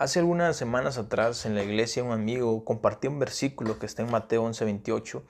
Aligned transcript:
Hace 0.00 0.18
algunas 0.18 0.56
semanas 0.56 0.96
atrás 0.96 1.44
en 1.44 1.54
la 1.54 1.62
iglesia 1.62 2.02
un 2.02 2.12
amigo 2.12 2.64
compartió 2.64 3.10
un 3.10 3.18
versículo 3.18 3.78
que 3.78 3.84
está 3.84 4.00
en 4.00 4.10
Mateo 4.10 4.42
11:28 4.44 5.22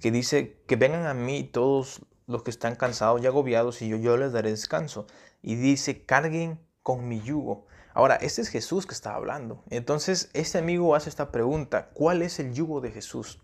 que 0.00 0.12
dice 0.12 0.58
que 0.68 0.76
vengan 0.76 1.06
a 1.06 1.12
mí 1.12 1.42
todos 1.42 2.02
los 2.28 2.44
que 2.44 2.52
están 2.52 2.76
cansados 2.76 3.20
y 3.20 3.26
agobiados 3.26 3.82
y 3.82 3.88
yo, 3.88 4.16
les 4.16 4.30
daré 4.30 4.50
descanso. 4.50 5.08
Y 5.42 5.56
dice, 5.56 6.04
carguen 6.04 6.60
con 6.84 7.08
mi 7.08 7.20
yugo. 7.20 7.66
Ahora, 7.94 8.14
este 8.14 8.42
es 8.42 8.48
Jesús 8.48 8.86
que 8.86 8.94
está 8.94 9.16
hablando. 9.16 9.64
Entonces, 9.70 10.30
este 10.34 10.58
amigo 10.58 10.94
hace 10.94 11.08
esta 11.08 11.32
pregunta, 11.32 11.88
¿cuál 11.92 12.22
es 12.22 12.38
el 12.38 12.54
yugo 12.54 12.80
de 12.80 12.92
Jesús? 12.92 13.40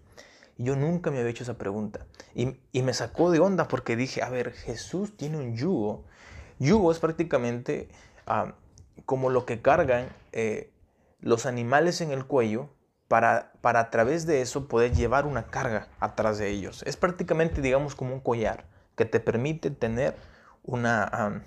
yo 0.58 0.76
nunca 0.76 1.10
me 1.10 1.18
había 1.18 1.30
hecho 1.30 1.42
esa 1.42 1.58
pregunta. 1.58 2.06
Y, 2.36 2.82
me 2.82 2.94
sacó 2.94 3.32
de 3.32 3.40
onda 3.40 3.66
porque 3.66 3.96
dije, 3.96 4.22
a 4.22 4.28
ver, 4.28 4.52
Jesús 4.52 5.16
tiene 5.16 5.38
un 5.38 5.56
yugo. 5.56 6.04
Yugo 6.60 6.92
es 6.92 7.00
prácticamente 7.00 7.88
ah, 8.26 8.54
como 9.04 9.30
lo 9.30 9.44
que 9.46 9.60
cargan 9.60 10.08
eh, 10.32 10.72
los 11.20 11.46
animales 11.46 12.00
en 12.00 12.10
el 12.10 12.24
cuello 12.26 12.68
para, 13.08 13.52
para 13.60 13.80
a 13.80 13.90
través 13.90 14.26
de 14.26 14.42
eso 14.42 14.68
poder 14.68 14.92
llevar 14.92 15.26
una 15.26 15.46
carga 15.46 15.88
atrás 15.98 16.38
de 16.38 16.50
ellos. 16.50 16.82
Es 16.84 16.96
prácticamente, 16.96 17.60
digamos, 17.60 17.94
como 17.94 18.14
un 18.14 18.20
collar 18.20 18.66
que 18.96 19.04
te 19.04 19.20
permite 19.20 19.70
tener 19.70 20.16
una, 20.64 21.42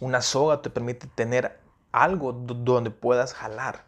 una 0.00 0.20
soga, 0.20 0.62
te 0.62 0.70
permite 0.70 1.06
tener 1.06 1.58
algo 1.92 2.32
donde 2.32 2.90
puedas 2.90 3.32
jalar. 3.34 3.84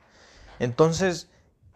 Entonces, 0.58 1.30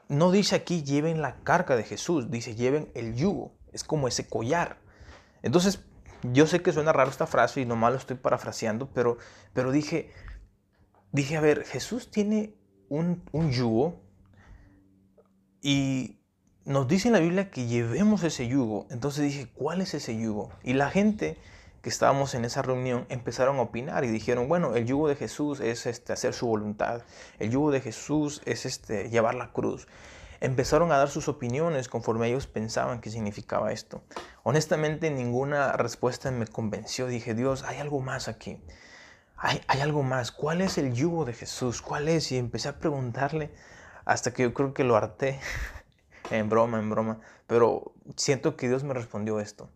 no 0.08 0.30
dice 0.30 0.56
aquí 0.56 0.82
lleven 0.82 1.20
la 1.20 1.36
carga 1.42 1.76
de 1.76 1.84
Jesús, 1.84 2.30
dice 2.30 2.54
lleven 2.54 2.90
el 2.94 3.14
yugo. 3.14 3.52
Es 3.72 3.84
como 3.84 4.08
ese 4.08 4.28
collar. 4.28 4.78
Entonces, 5.42 5.80
yo 6.22 6.46
sé 6.46 6.62
que 6.62 6.72
suena 6.72 6.92
raro 6.92 7.10
esta 7.10 7.26
frase 7.26 7.60
y 7.60 7.66
nomás 7.66 7.92
lo 7.92 7.98
estoy 7.98 8.16
parafraseando, 8.16 8.88
pero, 8.92 9.18
pero 9.52 9.70
dije, 9.70 10.12
dije, 11.12 11.36
a 11.36 11.40
ver, 11.40 11.64
Jesús 11.64 12.10
tiene 12.10 12.54
un, 12.88 13.22
un 13.32 13.50
yugo 13.50 14.00
y 15.60 16.18
nos 16.64 16.86
dice 16.86 17.08
en 17.08 17.14
la 17.14 17.20
Biblia 17.20 17.50
que 17.50 17.66
llevemos 17.66 18.22
ese 18.22 18.46
yugo. 18.46 18.86
Entonces 18.90 19.24
dije, 19.24 19.48
¿cuál 19.54 19.80
es 19.80 19.94
ese 19.94 20.18
yugo? 20.18 20.50
Y 20.62 20.74
la 20.74 20.90
gente 20.90 21.38
que 21.82 21.88
estábamos 21.88 22.34
en 22.34 22.44
esa 22.44 22.62
reunión 22.62 23.06
empezaron 23.08 23.58
a 23.58 23.62
opinar 23.62 24.04
y 24.04 24.08
dijeron, 24.08 24.48
bueno, 24.48 24.74
el 24.74 24.84
yugo 24.84 25.08
de 25.08 25.16
Jesús 25.16 25.60
es 25.60 25.86
este, 25.86 26.12
hacer 26.12 26.34
su 26.34 26.46
voluntad, 26.46 27.02
el 27.38 27.50
yugo 27.50 27.70
de 27.70 27.80
Jesús 27.80 28.42
es 28.44 28.66
este, 28.66 29.10
llevar 29.10 29.34
la 29.34 29.52
cruz. 29.52 29.88
Empezaron 30.40 30.92
a 30.92 30.98
dar 30.98 31.08
sus 31.08 31.26
opiniones 31.26 31.88
conforme 31.88 32.28
ellos 32.28 32.46
pensaban 32.46 33.00
que 33.00 33.10
significaba 33.10 33.72
esto. 33.72 34.02
Honestamente 34.44 35.10
ninguna 35.10 35.72
respuesta 35.72 36.30
me 36.30 36.46
convenció. 36.46 37.08
Dije, 37.08 37.34
Dios, 37.34 37.64
hay 37.64 37.78
algo 37.78 38.00
más 38.00 38.28
aquí. 38.28 38.60
Hay, 39.40 39.60
algo 39.80 40.02
más. 40.02 40.32
¿Cuál 40.32 40.60
es 40.60 40.78
el 40.78 40.92
yugo 40.92 41.24
de 41.24 41.32
Jesús? 41.32 41.80
¿Cuál 41.80 42.08
es? 42.08 42.32
Y 42.32 42.36
empecé 42.36 42.68
a 42.68 42.78
preguntarle 42.80 43.52
hasta 44.04 44.32
que 44.32 44.42
yo 44.42 44.52
creo 44.52 44.74
que 44.74 44.84
lo 44.84 44.96
harté. 44.96 45.38
en 46.30 46.48
broma, 46.48 46.78
en 46.78 46.90
broma. 46.90 47.20
Pero 47.46 47.94
siento 48.16 48.56
que 48.56 48.68
Dios 48.68 48.82
me 48.82 48.94
respondió 48.94 49.38
esto. 49.38 49.70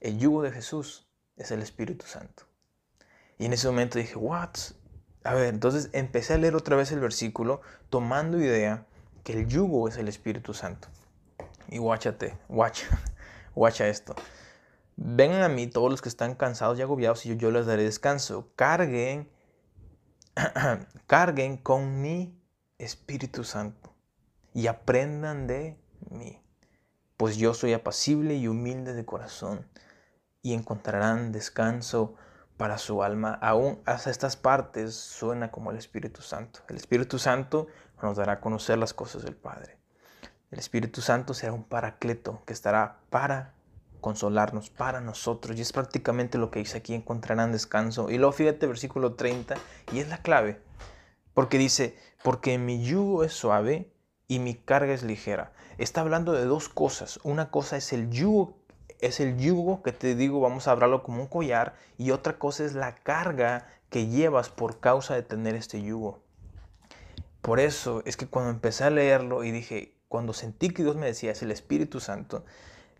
El 0.00 0.18
yugo 0.18 0.42
de 0.42 0.52
Jesús 0.52 1.08
es 1.36 1.50
el 1.50 1.60
Espíritu 1.60 2.06
Santo. 2.06 2.44
Y 3.36 3.46
en 3.46 3.52
ese 3.52 3.66
momento 3.66 3.98
dije, 3.98 4.16
what? 4.16 4.50
A 5.24 5.34
ver, 5.34 5.46
entonces 5.52 5.90
empecé 5.92 6.34
a 6.34 6.38
leer 6.38 6.54
otra 6.54 6.76
vez 6.76 6.92
el 6.92 7.00
versículo 7.00 7.62
tomando 7.90 8.38
idea 8.38 8.86
que 9.24 9.32
el 9.32 9.48
yugo 9.48 9.88
es 9.88 9.96
el 9.96 10.08
Espíritu 10.08 10.54
Santo. 10.54 10.88
Y 11.68 11.78
guáchate, 11.78 12.38
guacha, 12.48 12.86
guacha 13.54 13.88
esto. 13.88 14.14
Vengan 15.02 15.42
a 15.42 15.48
mí 15.48 15.66
todos 15.66 15.90
los 15.90 16.02
que 16.02 16.10
están 16.10 16.34
cansados 16.34 16.78
y 16.78 16.82
agobiados 16.82 17.24
y 17.24 17.30
yo, 17.30 17.34
yo 17.34 17.50
les 17.50 17.64
daré 17.64 17.84
descanso. 17.84 18.52
Carguen, 18.54 19.30
carguen 21.06 21.56
con 21.56 22.02
mi 22.02 22.38
Espíritu 22.76 23.42
Santo 23.42 23.94
y 24.52 24.66
aprendan 24.66 25.46
de 25.46 25.80
mí. 26.10 26.44
Pues 27.16 27.38
yo 27.38 27.54
soy 27.54 27.72
apacible 27.72 28.34
y 28.34 28.46
humilde 28.46 28.92
de 28.92 29.06
corazón 29.06 29.66
y 30.42 30.52
encontrarán 30.52 31.32
descanso 31.32 32.14
para 32.58 32.76
su 32.76 33.02
alma. 33.02 33.38
Aún 33.40 33.80
hasta 33.86 34.10
estas 34.10 34.36
partes 34.36 34.94
suena 34.94 35.50
como 35.50 35.70
el 35.70 35.78
Espíritu 35.78 36.20
Santo. 36.20 36.60
El 36.68 36.76
Espíritu 36.76 37.18
Santo 37.18 37.68
nos 38.02 38.18
dará 38.18 38.32
a 38.34 38.40
conocer 38.40 38.76
las 38.76 38.92
cosas 38.92 39.22
del 39.22 39.34
Padre. 39.34 39.78
El 40.50 40.58
Espíritu 40.58 41.00
Santo 41.00 41.32
será 41.32 41.54
un 41.54 41.64
paracleto 41.64 42.42
que 42.44 42.52
estará 42.52 43.00
para 43.08 43.54
consolarnos, 44.00 44.70
para 44.70 45.00
nosotros. 45.00 45.56
Y 45.56 45.62
es 45.62 45.72
prácticamente 45.72 46.38
lo 46.38 46.50
que 46.50 46.60
dice 46.60 46.78
aquí, 46.78 46.94
encontrarán 46.94 47.52
descanso. 47.52 48.10
Y 48.10 48.18
luego 48.18 48.32
fíjate 48.32 48.66
versículo 48.66 49.14
30, 49.14 49.56
y 49.92 50.00
es 50.00 50.08
la 50.08 50.18
clave, 50.18 50.60
porque 51.34 51.58
dice, 51.58 51.96
porque 52.22 52.58
mi 52.58 52.84
yugo 52.84 53.24
es 53.24 53.32
suave 53.32 53.92
y 54.28 54.38
mi 54.38 54.54
carga 54.54 54.92
es 54.92 55.02
ligera. 55.02 55.52
Está 55.78 56.00
hablando 56.02 56.32
de 56.32 56.44
dos 56.44 56.68
cosas. 56.68 57.20
Una 57.22 57.50
cosa 57.50 57.76
es 57.76 57.92
el 57.92 58.10
yugo 58.10 58.60
es 59.00 59.20
el 59.20 59.38
yugo 59.38 59.82
que 59.82 59.92
te 59.92 60.14
digo, 60.14 60.40
vamos 60.40 60.68
a 60.68 60.72
hablarlo 60.72 61.02
como 61.02 61.22
un 61.22 61.28
collar, 61.28 61.74
y 61.98 62.10
otra 62.10 62.38
cosa 62.38 62.64
es 62.64 62.74
la 62.74 62.94
carga 62.94 63.68
que 63.88 64.06
llevas 64.06 64.48
por 64.50 64.80
causa 64.80 65.14
de 65.14 65.22
tener 65.22 65.54
este 65.54 65.82
yugo. 65.82 66.22
Por 67.42 67.60
eso 67.60 68.02
es 68.04 68.16
que 68.16 68.26
cuando 68.26 68.50
empecé 68.50 68.84
a 68.84 68.90
leerlo 68.90 69.44
y 69.44 69.50
dije, 69.50 69.96
cuando 70.08 70.32
sentí 70.32 70.70
que 70.70 70.82
Dios 70.82 70.96
me 70.96 71.06
decía, 71.06 71.32
es 71.32 71.42
el 71.42 71.50
Espíritu 71.50 72.00
Santo, 72.00 72.44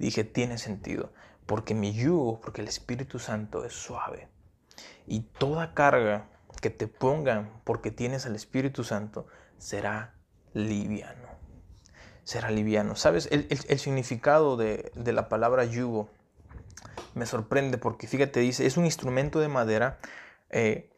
dije, 0.05 0.25
tiene 0.25 0.59
sentido, 0.59 1.13
porque 1.47 1.75
mi 1.75 1.93
yugo, 1.93 2.41
porque 2.41 2.61
el 2.63 2.69
Espíritu 2.69 3.19
Santo 3.19 3.65
es 3.65 3.73
suave. 3.73 4.29
Y 5.07 5.21
toda 5.21 5.75
carga 5.75 6.29
que 6.61 6.71
te 6.71 6.89
pongan 6.89 7.51
porque 7.65 7.91
tienes 7.91 8.27
al 8.27 8.35
Espíritu 8.35 8.85
Santo 8.85 9.27
será 9.59 10.15
liviano 10.53 11.41
será 12.31 12.51
liviano. 12.53 12.95
¿Sabes? 12.95 13.29
El, 13.33 13.49
significado 13.81 14.57
de, 14.57 14.93
la 14.95 15.29
palabra 15.29 15.65
yugo 15.65 16.09
me 17.15 17.27
sorprende 17.27 17.77
porque, 17.77 18.07
fíjate, 18.07 18.39
dice, 18.39 18.67
es 18.67 18.77
un 18.77 18.85
instrumento 18.85 19.41
de 19.41 19.49
madera 19.49 19.99
eh, 20.51 20.91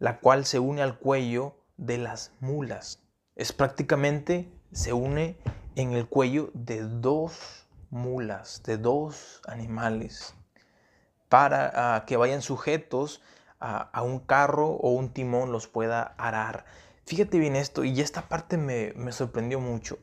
la 0.00 0.18
cual 0.18 0.44
se 0.44 0.58
une 0.58 0.82
al 0.82 0.98
cuello 0.98 1.54
de 1.76 1.98
las 1.98 2.32
mulas. 2.40 3.00
Es 3.36 3.52
prácticamente, 3.52 4.52
se 4.72 4.92
une 4.92 5.38
en 5.76 5.92
el 5.92 6.08
cuello 6.08 6.50
de 6.52 6.82
dos 6.82 7.61
mulas, 7.92 8.62
de 8.64 8.78
dos 8.78 9.42
animales, 9.46 10.34
para 11.28 11.72
ah, 11.74 12.04
que 12.06 12.16
vayan 12.16 12.42
sujetos 12.42 13.20
a, 13.60 14.02
un 14.02 14.18
carro 14.18 14.70
o 14.70 14.90
un 14.90 15.12
timón 15.12 15.52
los 15.52 15.68
pueda 15.68 16.14
arar. 16.18 16.64
Fíjate 17.04 17.38
bien 17.38 17.54
esto, 17.54 17.84
y 17.84 18.00
esta 18.00 18.22
parte 18.22 18.56
me, 18.56 18.92
me 18.96 19.12
sorprendió 19.12 19.60
mucho. 19.60 19.98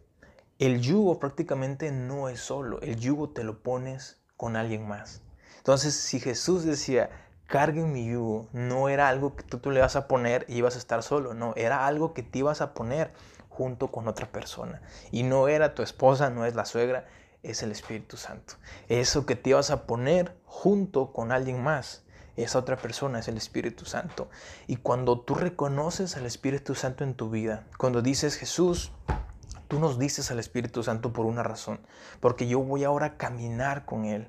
El 0.60 0.82
yugo 0.82 1.20
prácticamente 1.20 1.92
no 1.92 2.30
es 2.30 2.40
solo, 2.40 2.80
el 2.82 2.98
yugo 2.98 3.30
te 3.32 3.44
lo 3.44 3.62
pones 3.62 4.22
con 4.38 4.56
alguien 4.56 4.88
más. 4.88 5.22
Entonces, 5.58 5.94
si 5.94 6.20
Jesús 6.20 6.64
decía, 6.64 7.10
carguen 7.48 7.92
mi 7.92 8.10
yugo, 8.10 8.48
no 8.54 8.88
era 8.88 9.10
algo 9.10 9.36
que 9.36 9.44
tú, 9.44 9.58
tú 9.58 9.72
le 9.72 9.82
vas 9.82 9.96
a 9.96 10.08
poner 10.08 10.46
y 10.48 10.58
ibas 10.58 10.76
a 10.76 10.80
estar 10.80 11.04
solo, 11.04 11.34
no, 11.34 11.54
era 11.58 11.86
algo 11.88 12.14
que 12.14 12.24
te 12.24 12.40
ibas 12.40 12.62
a 12.62 12.74
poner 12.74 13.12
junto 13.50 13.92
con 13.92 14.08
otra 14.08 14.28
persona. 14.28 14.82
Y 15.12 15.24
no 15.24 15.48
era 15.48 15.76
tu 15.76 15.82
esposa, 15.82 16.30
no 16.30 16.46
es 16.46 16.56
la 16.56 16.66
suegra, 16.66 17.08
es 17.44 17.64
el 17.64 17.72
Espíritu 17.72 18.18
Santo. 18.18 18.56
Eso 18.88 19.26
que 19.26 19.36
te 19.36 19.52
ibas 19.52 19.72
a 19.72 19.86
poner 19.86 20.36
junto 20.46 21.14
con 21.14 21.32
alguien 21.32 21.62
más, 21.62 22.04
esa 22.36 22.60
otra 22.60 22.78
persona 22.78 23.20
es 23.20 23.28
el 23.28 23.38
Espíritu 23.38 23.86
Santo. 23.86 24.30
Y 24.68 24.78
cuando 24.78 25.20
tú 25.20 25.36
reconoces 25.36 26.16
al 26.16 26.26
Espíritu 26.26 26.76
Santo 26.76 27.04
en 27.04 27.14
tu 27.14 27.30
vida, 27.30 27.66
cuando 27.78 28.02
dices, 28.02 28.36
Jesús, 28.38 28.92
Tú 29.70 29.80
nos 29.80 30.00
dices 30.00 30.32
al 30.32 30.40
Espíritu 30.40 30.82
Santo 30.82 31.14
por 31.14 31.28
una 31.28 31.44
razón, 31.44 31.80
porque 32.22 32.48
yo 32.48 32.60
voy 32.60 32.84
ahora 32.86 33.06
a 33.06 33.18
caminar 33.18 33.86
con 33.86 34.06
Él. 34.06 34.28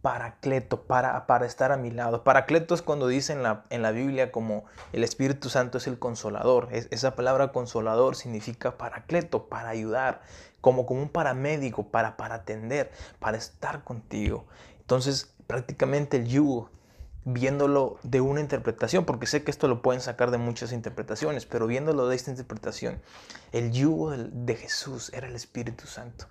Paracleto, 0.00 0.82
para, 0.82 1.26
para 1.26 1.44
estar 1.44 1.72
a 1.72 1.76
mi 1.76 1.90
lado. 1.90 2.22
Paracleto 2.22 2.72
es 2.72 2.82
cuando 2.82 3.08
dice 3.08 3.32
en 3.32 3.42
la, 3.42 3.64
en 3.70 3.82
la 3.82 3.90
Biblia 3.90 4.30
como 4.30 4.64
el 4.92 5.02
Espíritu 5.02 5.48
Santo 5.48 5.78
es 5.78 5.88
el 5.88 5.98
consolador. 5.98 6.68
esa 6.70 7.16
palabra 7.16 7.50
consolador 7.50 8.14
significa 8.14 8.78
paracleto, 8.78 9.48
para 9.48 9.70
ayudar, 9.70 10.22
como, 10.60 10.86
como 10.86 11.02
un 11.02 11.08
paramédico, 11.08 11.88
para, 11.88 12.16
para 12.16 12.36
atender, 12.36 12.92
para 13.18 13.38
estar 13.38 13.82
contigo. 13.82 14.46
Entonces, 14.78 15.34
prácticamente 15.48 16.16
el 16.18 16.28
yugo 16.28 16.70
viéndolo 17.26 17.98
de 18.04 18.20
una 18.20 18.40
interpretación, 18.40 19.04
porque 19.04 19.26
sé 19.26 19.42
que 19.42 19.50
esto 19.50 19.66
lo 19.66 19.82
pueden 19.82 20.00
sacar 20.00 20.30
de 20.30 20.38
muchas 20.38 20.70
interpretaciones, 20.70 21.44
pero 21.44 21.66
viéndolo 21.66 22.06
de 22.06 22.14
esta 22.14 22.30
interpretación, 22.30 23.02
el 23.50 23.72
yugo 23.72 24.12
de 24.16 24.54
Jesús 24.54 25.10
era 25.12 25.26
el 25.26 25.34
Espíritu 25.34 25.88
Santo. 25.88 26.28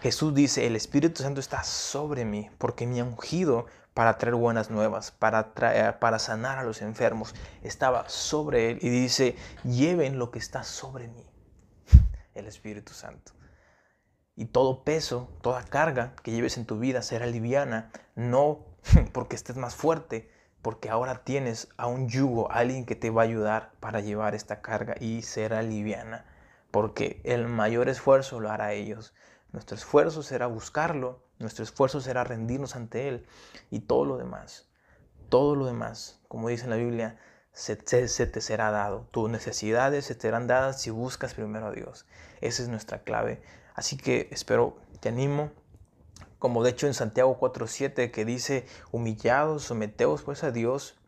Jesús 0.00 0.34
dice, 0.34 0.66
el 0.66 0.74
Espíritu 0.74 1.22
Santo 1.22 1.38
está 1.38 1.62
sobre 1.64 2.24
mí 2.24 2.48
porque 2.56 2.86
me 2.86 3.00
ha 3.00 3.04
ungido 3.04 3.66
para 3.92 4.16
traer 4.16 4.36
buenas 4.36 4.70
nuevas, 4.70 5.10
para, 5.10 5.52
traer, 5.52 5.98
para 5.98 6.18
sanar 6.18 6.58
a 6.58 6.64
los 6.64 6.80
enfermos. 6.80 7.34
Estaba 7.62 8.08
sobre 8.08 8.70
él 8.70 8.78
y 8.80 8.88
dice, 8.88 9.36
lleven 9.64 10.18
lo 10.18 10.30
que 10.30 10.38
está 10.38 10.62
sobre 10.64 11.08
mí, 11.08 11.26
el 12.34 12.46
Espíritu 12.46 12.94
Santo. 12.94 13.32
Y 14.34 14.46
todo 14.46 14.82
peso, 14.82 15.28
toda 15.42 15.62
carga 15.64 16.14
que 16.22 16.30
lleves 16.30 16.56
en 16.56 16.64
tu 16.64 16.78
vida 16.78 17.02
será 17.02 17.26
liviana, 17.26 17.90
no 18.14 18.64
porque 19.12 19.36
estés 19.36 19.56
más 19.56 19.74
fuerte, 19.74 20.30
porque 20.62 20.90
ahora 20.90 21.24
tienes 21.24 21.68
a 21.76 21.86
un 21.86 22.08
yugo, 22.08 22.50
alguien 22.50 22.84
que 22.84 22.96
te 22.96 23.10
va 23.10 23.22
a 23.22 23.24
ayudar 23.24 23.72
para 23.80 24.00
llevar 24.00 24.34
esta 24.34 24.60
carga 24.60 24.94
y 25.00 25.22
será 25.22 25.62
liviana. 25.62 26.24
porque 26.70 27.20
el 27.24 27.48
mayor 27.48 27.88
esfuerzo 27.88 28.40
lo 28.40 28.50
hará 28.50 28.74
ellos. 28.74 29.14
Nuestro 29.52 29.76
esfuerzo 29.76 30.22
será 30.22 30.46
buscarlo, 30.46 31.22
nuestro 31.38 31.64
esfuerzo 31.64 32.00
será 32.02 32.24
rendirnos 32.24 32.76
ante 32.76 33.08
Él 33.08 33.26
y 33.70 33.80
todo 33.80 34.04
lo 34.04 34.18
demás, 34.18 34.68
todo 35.30 35.54
lo 35.56 35.64
demás, 35.64 36.20
como 36.28 36.48
dice 36.50 36.64
en 36.64 36.70
la 36.70 36.76
Biblia, 36.76 37.18
se 37.52 37.76
se 38.08 38.26
te, 38.26 38.40
será 38.40 38.70
dado. 38.70 39.08
Tus 39.10 39.30
necesidades 39.30 40.04
se 40.04 40.14
te 40.14 40.22
serán 40.22 40.46
dadas 40.46 40.80
si 40.80 40.90
buscas 40.90 41.34
primero 41.34 41.68
a 41.68 41.72
Dios. 41.72 42.06
Esa 42.40 42.62
es 42.62 42.68
nuestra 42.68 43.02
clave. 43.02 43.42
Así 43.74 43.96
que 43.96 44.28
espero, 44.30 44.76
te 45.00 45.08
animo, 45.08 45.50
como 46.38 46.62
de 46.62 46.70
hecho 46.70 46.86
en 46.86 46.94
Santiago 46.94 47.38
4.7 47.38 48.10
que 48.10 48.24
dice, 48.24 48.66
humillados, 48.92 49.64
someteos 49.64 50.22
pues 50.22 50.44
a 50.44 50.50
Dios 50.50 50.98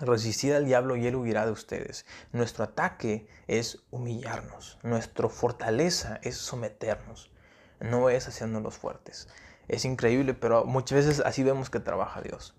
Resistid 0.00 0.52
al 0.52 0.64
diablo 0.64 0.96
y 0.96 1.06
él 1.06 1.16
huirá 1.16 1.44
de 1.44 1.52
ustedes. 1.52 2.06
Nuestro 2.32 2.64
ataque 2.64 3.26
es 3.48 3.82
humillarnos. 3.90 4.78
Nuestra 4.82 5.28
fortaleza 5.28 6.20
es 6.22 6.36
someternos. 6.36 7.32
No 7.80 8.08
es 8.08 8.28
haciéndonos 8.28 8.76
fuertes. 8.76 9.28
Es 9.66 9.84
increíble, 9.84 10.34
pero 10.34 10.64
muchas 10.64 11.06
veces 11.06 11.22
así 11.24 11.42
vemos 11.42 11.68
que 11.68 11.80
trabaja 11.80 12.22
Dios. 12.22 12.56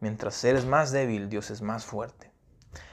Mientras 0.00 0.42
eres 0.42 0.64
más 0.64 0.90
débil, 0.90 1.28
Dios 1.28 1.50
es 1.50 1.60
más 1.60 1.84
fuerte. 1.84 2.30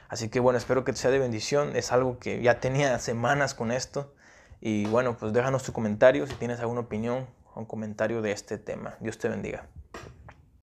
Así 0.09 0.29
que 0.29 0.41
bueno, 0.41 0.57
espero 0.57 0.83
que 0.83 0.91
te 0.91 0.99
sea 0.99 1.11
de 1.11 1.19
bendición. 1.19 1.75
Es 1.75 1.93
algo 1.93 2.19
que 2.19 2.41
ya 2.41 2.59
tenía 2.59 2.99
semanas 2.99 3.53
con 3.53 3.71
esto. 3.71 4.13
Y 4.59 4.85
bueno, 4.87 5.15
pues 5.15 5.31
déjanos 5.31 5.63
tu 5.63 5.71
comentario 5.71 6.27
si 6.27 6.33
tienes 6.33 6.59
alguna 6.59 6.81
opinión 6.81 7.27
un 7.57 7.65
comentario 7.65 8.21
de 8.21 8.31
este 8.31 8.57
tema. 8.57 8.95
Dios 8.99 9.17
te 9.17 9.29
bendiga. 9.29 9.67